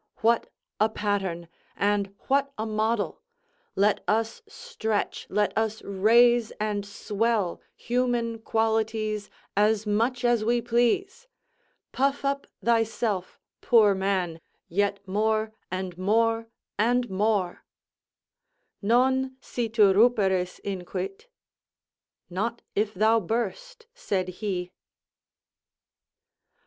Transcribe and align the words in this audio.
What 0.21 0.49
a 0.79 0.89
pattern, 0.89 1.47
and 1.77 2.15
what 2.21 2.51
a 2.57 2.65
model! 2.65 3.21
let 3.75 4.03
us 4.07 4.41
stretch, 4.47 5.27
let 5.29 5.55
us 5.55 5.83
raise 5.83 6.49
and 6.59 6.83
swell 6.87 7.61
human 7.75 8.39
qualities 8.39 9.29
as 9.55 9.85
much 9.85 10.25
as 10.25 10.43
we 10.43 10.59
please; 10.59 11.27
puff 11.91 12.25
up 12.25 12.47
thyself, 12.63 13.39
poor 13.61 13.93
man, 13.93 14.41
yet 14.67 15.07
more 15.07 15.51
and 15.69 15.95
more, 15.99 16.47
and 16.79 17.07
more: 17.07 17.63
Non, 18.81 19.37
si 19.39 19.69
tu 19.69 19.93
ruperis, 19.93 20.59
inquit. 20.63 21.27
"Not 22.27 22.63
if 22.73 22.95
thou 22.95 23.19
burst," 23.19 23.85
said 23.93 24.29
he. 24.29 24.71